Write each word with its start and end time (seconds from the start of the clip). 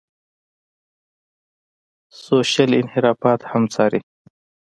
سوشل 2.23 2.71
انحرافات 2.81 3.41
هم 3.51 3.63
څاري. 3.73 4.01